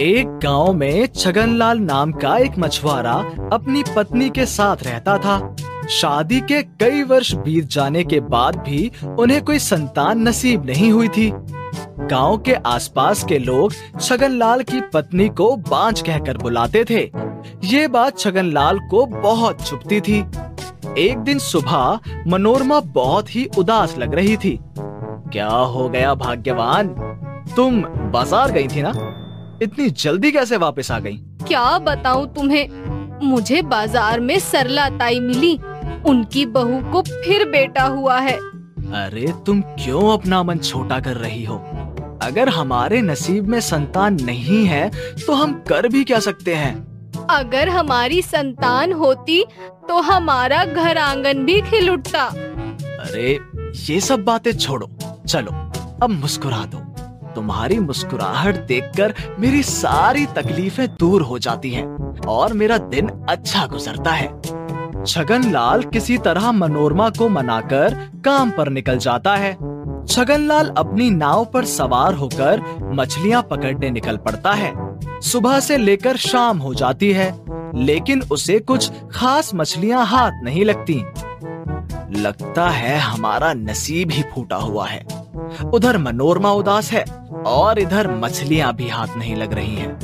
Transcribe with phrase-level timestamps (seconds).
[0.00, 3.12] एक गाँव में छगनलाल नाम का एक मछुआरा
[3.52, 5.56] अपनी पत्नी के साथ रहता था।
[5.90, 11.08] शादी के कई वर्ष बीत जाने के बाद भी उन्हें कोई संतान नसीब नहीं हुई
[11.08, 11.30] थी।
[12.10, 17.10] गाँव के आसपास के लोग छगनलाल की पत्नी को बांझ कहकर बुलाते थे।
[17.64, 20.20] ये बात छगनलाल को बहुत छुपती थी।
[20.98, 26.88] एक दिन सुबह मनोरमा बहुत ही उदास लग रही थी। क्या हो गया भाग्यवान?
[27.56, 27.82] तुम
[28.12, 29.20] बाज़ार गई थी ना?
[29.62, 31.16] इतनी जल्दी कैसे वापस आ गई?
[31.46, 32.68] क्या बताऊँ तुम्हें?
[33.22, 35.54] मुझे बाज़ार में सरला ताई मिली।
[36.06, 38.36] उनकी बहू को फिर बेटा हुआ है।
[38.96, 41.56] अरे तुम क्यों अपना मन छोटा कर रही हो?
[42.22, 44.88] अगर हमारे नसीब में संतान नहीं है
[45.26, 46.74] तो हम कर भी क्या सकते हैं?
[47.30, 49.44] अगर हमारी संतान होती
[49.88, 53.38] तो हमारा घर आँगन भी खिल उठता अरे
[53.84, 54.90] ये सब बातें छोड़ो।
[55.28, 55.52] चलो
[56.02, 56.83] अब मुस्कुरा दो।
[57.34, 61.86] तुम्हारी मुस्कुराहट देखकर मेरी सारी तकलीफें दूर हो जाती हैं
[62.28, 64.28] और मेरा दिन अच्छा गुजरता है।
[65.04, 69.52] छगन लाल किसी तरह मनोरमा को मनाकर काम पर निकल जाता है।
[70.06, 72.62] छगन लाल अपनी नाव पर सवार होकर
[72.94, 74.72] मछलियाँ पकड़ने निकल पड़ता है।
[75.22, 77.32] सुबह से लेकर शाम हो जाती है,
[77.76, 81.02] लेकिन उसे कुछ खास मछलियाँ हाथ नहीं लगती।
[82.20, 85.23] लगता है हमारा नसीब ही फूटा हुआ है।
[85.62, 87.04] उधर मनोरमा उदास है
[87.46, 90.00] और इधर मछलियाँ भी हाथ नहीं लग रही हैं।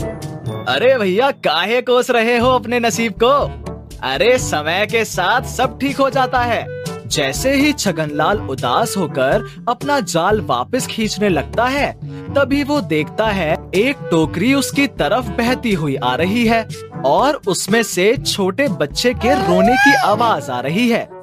[0.67, 3.65] अरे भैया, काहे कोस रहे हो अपने नसीब को?
[4.03, 10.01] अरे, समय के साथ सब ठीक हो जाता है। जैसे ही छगनलाल उदास होकर अपना
[10.01, 11.93] जाल वापस खींचने लगता है,
[12.35, 16.69] तभी वो देखता है एक टोकरी उसकी तरफ़ बहती हुई आ रही है
[17.05, 21.20] और उसमें से छोटे बच्चे के रोने की आवाज़ आ रही है।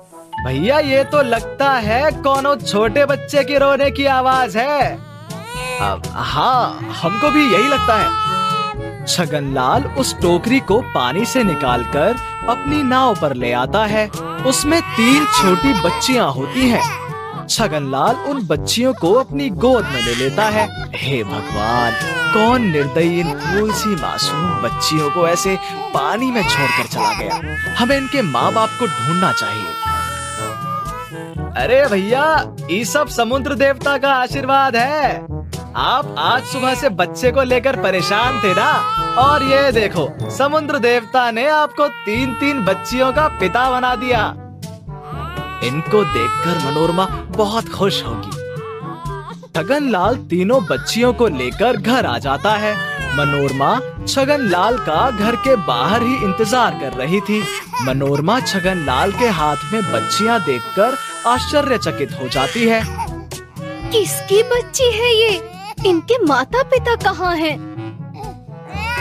[0.48, 4.94] भैया, ये तो लगता है कोनो छोटे बच्चे के रोने की आवाज़ है।
[5.82, 12.16] अब हाँ हमको भी यही लगता है। छगनलाल उस टोकरी को पानी से निकालकर
[12.50, 14.08] अपनी नाव पर ले आता है।
[14.46, 20.44] उसमें तीन छोटी बच्चियाँ होती हैं। छगनलाल उन बच्चियों को अपनी गोद में ले लेता
[20.44, 21.92] है। हे भगवान,
[22.34, 25.58] कौन निर्दयी इन फूल सी मासूम बच्चियों को ऐसे
[25.94, 27.42] पानी में छोड़कर चला गया?
[27.78, 29.87] हमें इनके माँ बाप को ढूंढना चाहिए।
[31.58, 35.28] अरे भैया, ये सब समुद्र देवता का आशीर्वाद है।
[35.76, 38.74] आप आज सुबह से बच्चे को लेकर परेशान थे ना?
[39.18, 44.34] और ये देखो, समुद्र देवता ने आपको तीन तीन बच्चियों का पिता बना दिया।
[45.64, 48.32] इनको देखकर मनोरमा बहुत खुश होगी।
[49.56, 53.70] छगन लाल तीनों बच्चियों को लेकर घर आ जाता है। मनोरमा
[54.08, 57.42] छगन लाल का घर के बाहर ही इंतज़ार कर रही थी।
[57.84, 62.82] मनोरमा छगन लाल के हाथ में बच्चियाँ देखकर आश्चर्यचकित हो जाती है।
[63.92, 65.32] किसकी बच्ची है ये?
[65.86, 67.58] इनके माता पिता कहाँ हैं?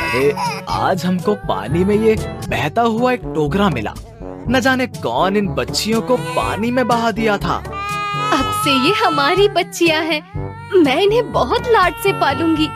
[0.06, 0.32] अरे
[0.70, 2.14] आज हमको पानी में ये
[2.48, 3.94] बहता हुआ एक टोकरा मिला।
[4.48, 7.56] न जाने कौन इन बच्चियों को पानी में बहा दिया था।
[8.32, 10.22] अब से ये हमारी बच्चियाँ हैं।
[10.76, 12.68] मैं इन्हें बहुत लाड से पालूँगी।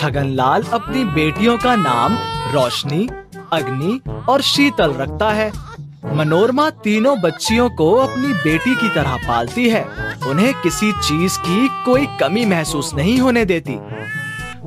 [0.00, 2.16] छगनलाल अपनी बेटियों का नाम
[2.52, 3.08] रोशनी,
[3.52, 5.52] अग्नि और शीतल रखता है।
[6.14, 9.84] मनोरमा तीनों बच्चियों को अपनी बेटी की तरह पालती है।
[10.26, 13.74] उन्हें किसी चीज़ की कोई कमी महसूस नहीं होने देती।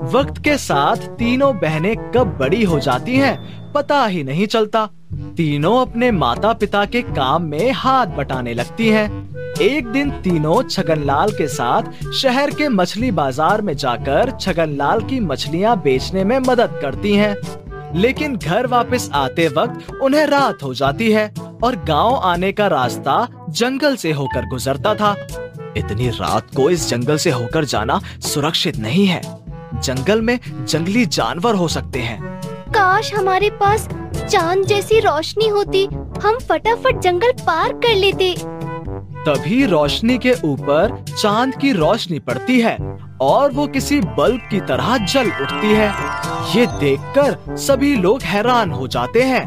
[0.04, 3.36] वक्त के साथ तीनों बहनें कब बड़ी हो जाती हैं,
[3.74, 9.34] पता ही नहीं चलता। तीनों अपने माता पिता के काम में हाथ बटाने लगती हैं।
[9.62, 15.76] एक दिन तीनों छगनलाल के साथ शहर के मछली बाज़ार में जाकर छगनलाल की मछलियाँ
[15.82, 17.36] बेचने में मदद करती हैं।
[17.96, 21.28] लेकिन घर वापस आते वक्त उन्हें रात हो जाती है
[21.64, 25.16] और गाँव आने का रास्ता जंगल से होकर गुजरता था।
[25.78, 29.22] इतनी रात को इस जंगल से होकर जाना सुरक्षित नहीं है।
[29.76, 32.22] जंगल में जंगली जानवर हो सकते हैं।
[32.70, 33.88] काश हमारे पास
[34.30, 35.86] चाँद जैसी रोशनी होती,
[36.24, 38.36] हम फटाफट जंगल पार कर लेते।
[39.28, 42.76] तभी रोशनी के ऊपर चाँद की रोशनी पड़ती है
[43.22, 45.92] और वो किसी बल्ब की तरह जल उठती है।
[46.56, 49.44] ये देखकर सभी लोग हैरान हो जाते हैं।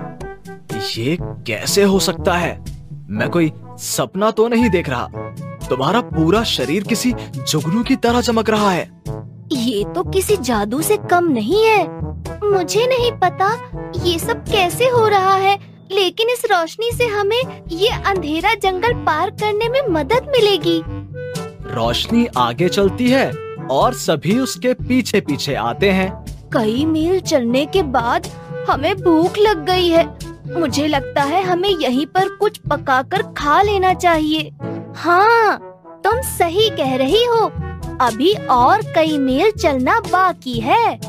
[0.96, 2.64] ये कैसे हो सकता है?
[3.10, 5.08] मैं कोई सपना तो नहीं देख रहा।
[5.68, 7.12] तुम्हारा पूरा शरीर किसी
[7.48, 8.90] जुगनू की तरह चमक रहा है।
[9.52, 11.86] ये तो किसी जादू से कम नहीं है।
[12.44, 13.54] मुझे नहीं पता
[14.04, 19.30] ये सब कैसे हो रहा है। लेकिन इस रोशनी से हमें ये अंधेरा जंगल पार
[19.30, 20.82] करने में मदद मिलेगी।
[21.74, 23.30] रोशनी आगे चलती है
[23.70, 26.10] और सभी उसके पीछे पीछे आते हैं।
[26.52, 28.26] कई मील चलने के बाद
[28.70, 30.06] हमें भूख लग गई है।
[30.60, 34.50] मुझे लगता है हमें यहीं पर कुछ पकाकर खा लेना चाहिए।
[34.96, 35.58] हाँ
[36.04, 37.46] तुम सही कह रही हो।
[38.00, 41.00] अभी और कई मील चलना बाकी है।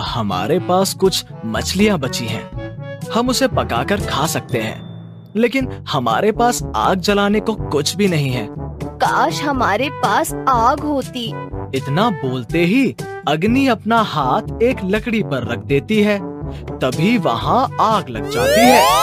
[0.00, 2.51] हमारे पास कुछ मछलियाँ बची हैं।
[3.14, 4.92] हम उसे पकाकर खा सकते हैं।
[5.36, 8.48] लेकिन हमारे पास आग जलाने को कुछ भी नहीं है।
[8.82, 11.26] काश हमारे पास आग होती।
[11.74, 12.96] इतना बोलते ही
[13.28, 16.18] अग्नि अपना हाथ एक लकड़ी पर रख देती है।
[16.78, 19.02] तभी वहाँ आग लग जाती है।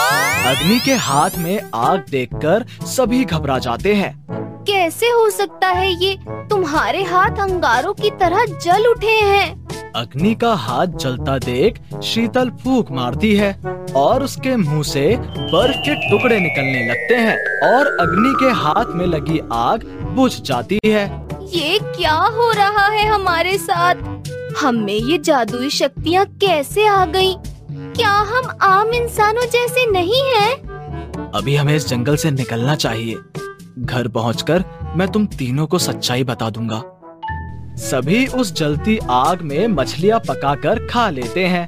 [0.55, 4.27] अग्नि के हाथ में आग देखकर सभी घबरा जाते हैं।
[4.67, 6.19] कैसे हो सकता है ये?
[6.29, 12.91] तुम्हारे हाथ अंगारों की तरह जल उठे हैं। अग्नि का हाथ जलता देख शीतल फूक
[12.91, 13.51] मारती है
[13.97, 17.37] और उसके मुँह से बर्फ़ के टुकड़े निकलने लगते हैं
[17.71, 19.83] और अग्नि के हाथ में लगी आग
[20.15, 21.05] बुझ जाती है
[21.53, 23.95] ये क्या हो रहा है हमारे साथ
[24.61, 27.33] हम में ये जादुई शक्तियाँ कैसे आ गई?
[27.71, 30.53] क्या हम आम इंसानों जैसे नहीं हैं?
[31.31, 33.15] अभी हमें इस जंगल से निकलना चाहिए
[33.79, 34.63] घर पहुंचकर
[34.95, 36.81] मैं तुम तीनों को सच्चाई बता दूँगा
[37.79, 41.67] सभी उस जलती आग में मछलियाँ पकाकर खा लेते हैं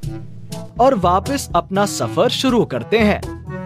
[0.80, 3.22] और वापस अपना सफ़र शुरू करते हैं।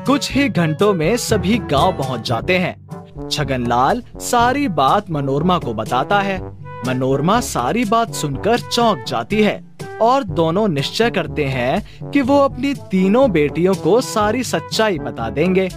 [0.05, 6.19] कुछ ही घंटों में सभी गाँव पहुँच जाते हैं। छगनलाल सारी बात मनोरमा को बताता
[6.19, 6.39] है।
[6.87, 9.63] मनोरमा सारी बात सुनकर चौंक जाती है
[10.01, 15.69] और दोनों निश्चय करते हैं कि वो अपनी तीनों बेटियों को सारी सच्चाई बता देंगे।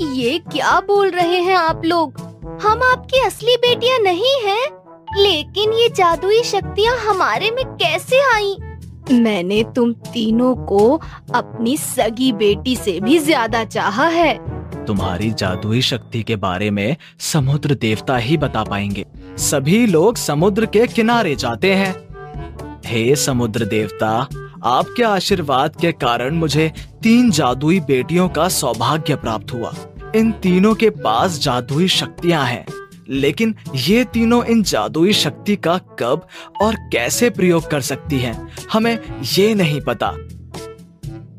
[0.00, 2.20] ये क्या बोल रहे हैं आप लोग?
[2.62, 4.68] हम आपकी असली बेटियाँ नहीं हैं,
[5.16, 8.56] लेकिन ये जादुई शक्तियाँ हमारे में कैसे आई?
[9.12, 10.80] मैंने तुम तीनों को
[11.34, 14.34] अपनी सगी बेटी से भी ज़्यादा चाहा है।
[14.86, 19.04] तुम्हारी जादुई शक्ति के बारे में समुद्र देवता ही बता पाएँगे।
[19.38, 21.94] सभी लोग समुद्र के किनारे जाते हैं।
[22.86, 24.28] हे समुद्र देवता
[24.64, 26.72] आपके आशीर्वाद के कारण मुझे
[27.02, 29.74] तीन जादुई बेटियों का सौभाग्य प्राप्त हुआ।
[30.16, 32.64] इन तीनों के पास जादुई शक्तियाँ हैं।
[33.10, 36.26] लेकिन ये तीनों इन जादुई शक्ति का कब
[36.62, 38.98] और कैसे प्रयोग कर सकती हैं हमें
[39.34, 40.12] ये नहीं पता।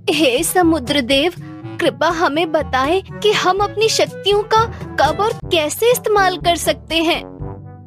[0.10, 1.34] हे समुद्र देव
[1.82, 4.66] कृपा हमें बताएँ कि हम अपनी शक्तियों का
[5.02, 7.22] कब और कैसे इस्तेमाल कर सकते हैं।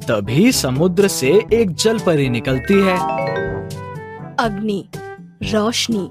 [0.09, 2.97] तभी समुद्र से एक जल परी निकलती है।
[4.39, 4.89] अग्नि
[5.45, 6.07] रोशनी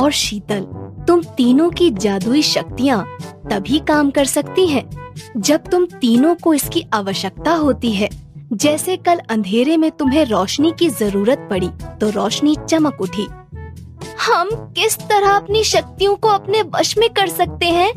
[0.00, 0.66] और शीतल
[1.08, 3.04] तुम तीनों की जादुई शक्तियाँ
[3.50, 5.05] तभी काम कर सकती हैं।
[5.36, 8.08] जब तुम तीनों को इसकी आवश्यकता होती है,
[8.52, 11.68] जैसे कल अंधेरे में तुम्हें रोशनी की ज़रूरत पड़ी
[12.00, 13.26] तो रोशनी चमक उठी।
[14.20, 17.90] हम किस तरह अपनी शक्तियों को अपने वश में कर सकते हैं?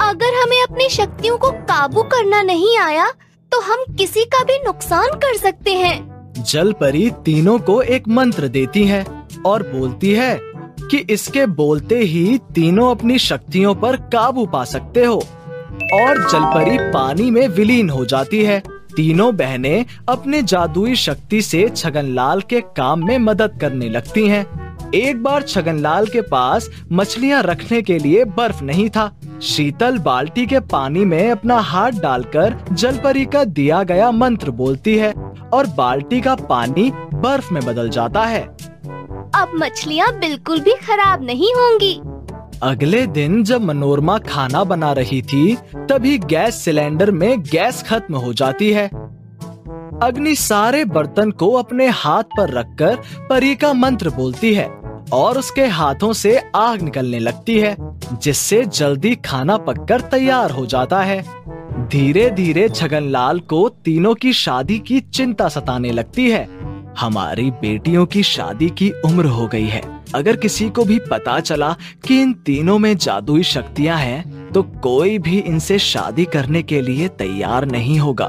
[0.00, 3.10] अगर हमें अपनी शक्तियों को काबू करना नहीं आया
[3.52, 8.48] तो हम किसी का भी नुकसान कर सकते हैं। जल परी तीनों को एक मंत्र
[8.48, 9.04] देती है
[9.46, 10.38] और बोलती है
[10.82, 15.22] कि इसके बोलते ही तीनों अपनी शक्तियों पर काबू पा सकते हो।
[15.94, 18.62] और जलपरी पानी में विलीन हो जाती है।
[18.96, 24.46] तीनों बहनें अपने जादुई शक्ति से छगनलाल के काम में मदद करने लगती हैं।
[24.94, 29.10] एक बार छगनलाल के पास मछलियाँ रखने के लिए बर्फ़ नहीं था।
[29.42, 35.12] शीतल बाल्टी के पानी में अपना हाथ डालकर जलपरी का दिया गया मंत्र बोलती है
[35.52, 38.42] और बाल्टी का पानी बर्फ़ में बदल जाता है।
[39.34, 42.00] अब मछलियाँ बिल्कुल भी खराब नहीं होंगी।
[42.62, 48.32] अगले दिन जब मनोरमा खाना बना रही थी, तभी गैस सिलेंडर में गैस खत्म हो
[48.32, 48.88] जाती है।
[50.02, 52.98] अग्नि सारे बर्तन को अपने हाथ पर रखकर
[53.30, 54.68] परी का मंत्र बोलती है
[55.12, 57.76] और उसके हाथों से आग निकलने लगती है,
[58.22, 61.22] जिससे जल्दी खाना पककर तैयार हो जाता है।
[61.88, 66.48] धीरे धीरे छगनलाल को तीनों की शादी की चिंता सताने लगती है।
[66.98, 71.76] हमारी बेटियों की शादी की उम्र हो गई है। अगर किसी को भी पता चला
[72.06, 77.08] कि इन तीनों में जादुई शक्तियाँ हैं, तो कोई भी इनसे शादी करने के लिए
[77.08, 78.24] तैयार नहीं होगा।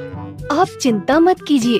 [0.52, 1.80] आप चिंता मत कीजिए।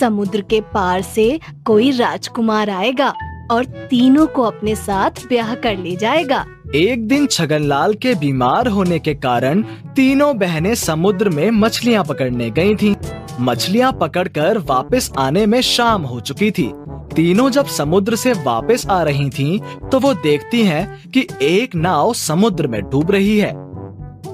[0.00, 3.14] समुद्र के पार से कोई राजकुमार आएगा
[3.50, 8.98] और तीनों को अपने साथ ब्याह कर ले जाएगा। एक दिन छगनलाल के बीमार होने
[8.98, 9.62] के कारण
[9.96, 12.94] तीनों बहनें समुद्र में मछलियाँ पकड़ने गई थीं।
[13.40, 16.72] मछलियाँ पकड़कर वापस आने में शाम हो चुकी थी।
[17.16, 22.12] तीनों जब समुद्र से वापस आ रही थीं, तो वो देखती हैं कि एक नाव
[22.14, 23.52] समुद्र में डूब रही है।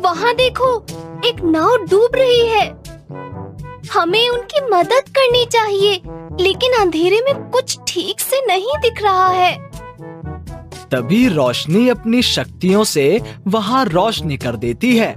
[0.01, 0.87] वहाँ देखो
[1.25, 2.67] एक नाव डूब रही है।
[3.95, 6.01] हमें उनकी मदद करनी चाहिए
[6.41, 9.71] लेकिन अंधेरे में कुछ ठीक से नहीं दिख रहा है।
[10.91, 15.15] तभी रोशनी अपनी शक्तियों से वहाँ रोशनी कर देती है।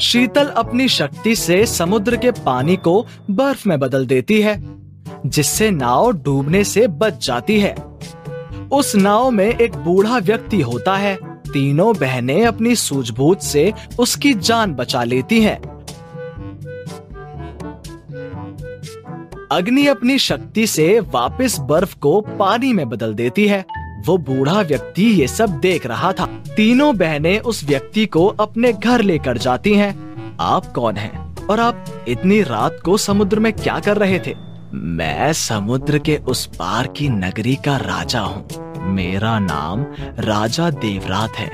[0.00, 4.71] शीतल अपनी शक्ति से समुद्र के पानी को बर्फ़ में बदल देती है।
[5.26, 7.76] जिससे नाव डूबने से बच जाती है।
[8.72, 11.18] उस नाव में एक बूढ़ा व्यक्ति होता है।
[11.52, 15.72] तीनों बहनें अपनी सूझबूझ से उसकी जान बचा लेती हैं।
[19.52, 23.64] अग्नि अपनी शक्ति से वापस बर्फ़ को पानी में बदल देती है।
[24.06, 26.26] वो बूढ़ा व्यक्ति ये सब देख रहा था।
[26.56, 31.46] तीनों बहनें उस व्यक्ति को अपने घर लेकर जाती हैं। आप कौन हैं?
[31.46, 34.51] और आप इतनी रात को समुद्र में क्या कर रहे थे?
[34.74, 38.48] मैं समुद्र के उस पार की नगरी का राजा हूँ।
[38.78, 39.86] मेरा नाम
[40.18, 41.50] राजा देवरात है।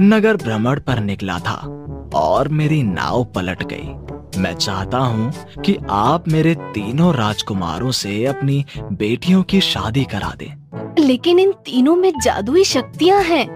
[0.00, 3.94] नगर भ्रमण पर निकला था और मेरी नाव पलट गई।
[4.40, 5.32] मैं चाहता हूँ
[5.64, 10.54] कि आप मेरे तीनों राजकुमारों से अपनी बेटियों की शादी करा दें।
[10.98, 13.46] लेकिन इन तीनों में जादुई शक्तियाँ हैं।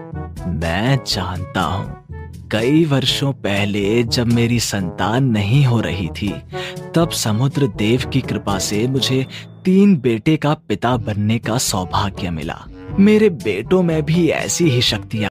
[0.59, 2.02] मैं जानता हूँ
[2.53, 6.33] कई वर्षों पहले जब मेरी संतान नहीं हो रही थी,
[6.95, 9.25] तब समुद्र देव की कृपा से मुझे
[9.65, 12.65] तीन बेटे का पिता बनने का सौभाग्य मिला।
[12.99, 15.21] मेरे बेटों में भी ऐसी ही शक्तियाँ